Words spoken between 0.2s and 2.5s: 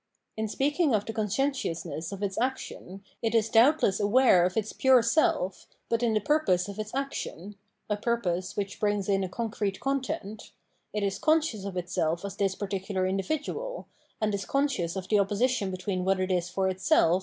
In speaking of the conscientiousness of its